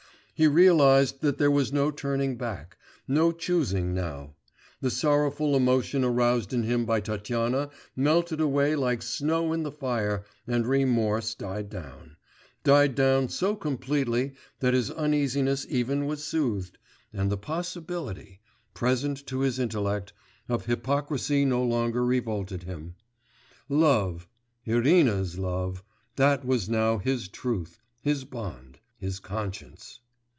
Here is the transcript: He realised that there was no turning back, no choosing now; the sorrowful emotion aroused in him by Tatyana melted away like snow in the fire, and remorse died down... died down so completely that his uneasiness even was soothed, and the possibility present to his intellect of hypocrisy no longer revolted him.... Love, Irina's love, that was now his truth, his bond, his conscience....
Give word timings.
He 0.33 0.47
realised 0.47 1.21
that 1.21 1.37
there 1.37 1.51
was 1.51 1.71
no 1.71 1.91
turning 1.91 2.35
back, 2.35 2.75
no 3.07 3.31
choosing 3.31 3.93
now; 3.93 4.33
the 4.79 4.89
sorrowful 4.89 5.55
emotion 5.55 6.03
aroused 6.03 6.51
in 6.51 6.63
him 6.63 6.83
by 6.83 6.99
Tatyana 6.99 7.69
melted 7.95 8.41
away 8.41 8.75
like 8.75 9.03
snow 9.03 9.53
in 9.53 9.61
the 9.61 9.71
fire, 9.71 10.25
and 10.47 10.65
remorse 10.65 11.35
died 11.35 11.69
down... 11.69 12.17
died 12.63 12.95
down 12.95 13.29
so 13.29 13.55
completely 13.55 14.33
that 14.61 14.73
his 14.73 14.89
uneasiness 14.89 15.67
even 15.69 16.07
was 16.07 16.23
soothed, 16.23 16.79
and 17.13 17.31
the 17.31 17.37
possibility 17.37 18.39
present 18.73 19.27
to 19.27 19.41
his 19.41 19.59
intellect 19.59 20.11
of 20.49 20.65
hypocrisy 20.65 21.45
no 21.45 21.63
longer 21.63 22.03
revolted 22.03 22.63
him.... 22.63 22.95
Love, 23.69 24.27
Irina's 24.65 25.37
love, 25.37 25.83
that 26.15 26.43
was 26.43 26.67
now 26.67 26.97
his 26.97 27.27
truth, 27.27 27.79
his 28.01 28.23
bond, 28.25 28.79
his 28.97 29.19
conscience.... 29.19 29.99